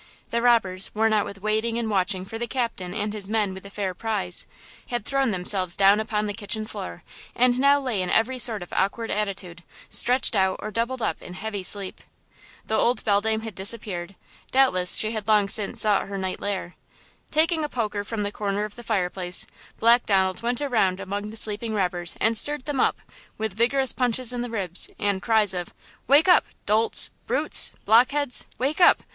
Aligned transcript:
The 0.31 0.41
robbers, 0.41 0.89
worn 0.95 1.13
out 1.13 1.25
with 1.27 1.43
waiting 1.43 1.77
and 1.77 1.87
watching 1.87 2.25
for 2.25 2.39
the 2.39 2.47
captain 2.47 2.91
and 2.91 3.13
his 3.13 3.29
men 3.29 3.53
with 3.53 3.61
the 3.61 3.69
fair 3.69 3.93
prize, 3.93 4.47
had 4.87 5.05
thrown 5.05 5.29
themselves 5.29 5.75
down 5.75 5.99
upon 5.99 6.25
the 6.25 6.33
kitchen 6.33 6.65
floor, 6.65 7.03
and 7.35 7.59
now 7.59 7.79
lay 7.79 8.01
in 8.01 8.09
every 8.09 8.39
sort 8.39 8.63
of 8.63 8.73
awkward 8.73 9.11
attitude, 9.11 9.61
stretched 9.91 10.35
out 10.35 10.55
or 10.57 10.71
doubled 10.71 11.03
up 11.03 11.21
in 11.21 11.35
heavy 11.35 11.61
sleep. 11.61 12.01
The 12.65 12.75
old 12.77 13.05
beldame 13.05 13.41
had 13.43 13.53
disappeared–doubtless 13.53 14.95
she 14.95 15.11
had 15.11 15.27
long 15.27 15.47
since 15.47 15.81
sought 15.81 16.07
her 16.07 16.17
night 16.17 16.39
lair. 16.39 16.73
Taking 17.29 17.63
a 17.63 17.69
poker 17.69 18.03
from 18.03 18.23
the 18.23 18.31
corner 18.31 18.63
of 18.63 18.75
the 18.77 18.83
fireplace, 18.83 19.45
Black 19.79 20.07
Donald, 20.07 20.41
went 20.41 20.61
around 20.61 20.99
among 20.99 21.29
the 21.29 21.37
sleeping 21.37 21.75
robbers 21.75 22.15
and 22.19 22.35
stirred 22.35 22.65
them 22.65 22.79
up, 22.79 22.97
with 23.37 23.53
vigorous 23.53 23.93
punches 23.93 24.33
in 24.33 24.41
the 24.41 24.49
ribs 24.49 24.89
and 24.97 25.21
cries 25.21 25.53
of: 25.53 25.71
"Wake 26.07 26.27
up!–dolts! 26.27 27.11
brutes! 27.27 27.75
blockheads! 27.85 28.47
Wake 28.57 28.81
up! 28.81 29.03